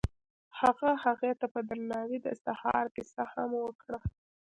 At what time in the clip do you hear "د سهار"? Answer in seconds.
2.21-2.85